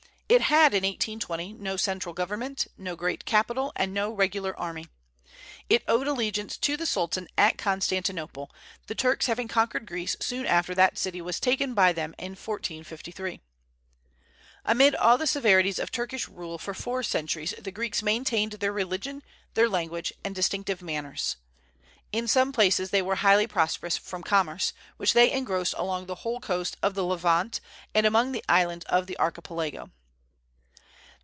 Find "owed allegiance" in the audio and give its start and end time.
5.89-6.55